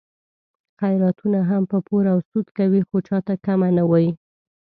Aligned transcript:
خیراتونه 0.79 1.39
هم 1.49 1.63
په 1.71 1.77
پور 1.87 2.03
او 2.13 2.17
سود 2.29 2.47
کوي، 2.57 2.81
خو 2.87 2.97
چاته 3.07 3.33
کمه 3.45 3.69
نه 3.77 3.83
وایي. 3.89 4.11